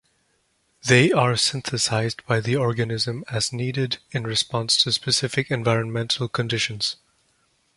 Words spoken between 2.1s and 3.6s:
by the organism as